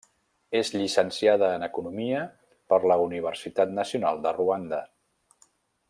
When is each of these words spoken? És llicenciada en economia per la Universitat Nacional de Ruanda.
És 0.59 0.71
llicenciada 0.75 1.49
en 1.57 1.65
economia 1.67 2.23
per 2.73 2.79
la 2.93 2.99
Universitat 3.05 3.77
Nacional 3.83 4.25
de 4.27 4.33
Ruanda. 4.41 4.83